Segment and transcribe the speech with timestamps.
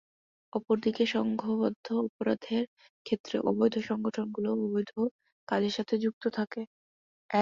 [0.53, 2.63] অপরদিকে, সংঘবদ্ধ অপরাধের
[3.05, 4.91] ক্ষেত্রে অবৈধ সংগঠনগুলোই অবৈধ
[5.47, 6.61] কাজের সাথে যুক্ত থাকে।